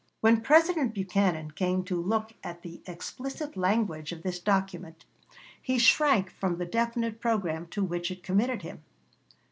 When 0.19 0.41
President 0.41 0.95
Buchanan 0.95 1.51
came 1.51 1.83
to 1.83 2.01
look 2.01 2.33
at 2.43 2.63
the 2.63 2.81
explicit 2.87 3.55
language 3.55 4.11
of 4.11 4.23
this 4.23 4.39
document, 4.39 5.05
he 5.61 5.77
shrank 5.77 6.31
from 6.31 6.57
the 6.57 6.65
definite 6.65 7.19
programme 7.19 7.67
to 7.67 7.83
which 7.83 8.09
it 8.09 8.23
committed 8.23 8.63
him. 8.63 8.81